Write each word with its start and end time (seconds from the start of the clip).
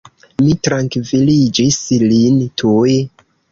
Mi 0.45 0.55
trankviliĝis 0.67 1.79
lin 2.09 2.43
tuj. 2.63 2.99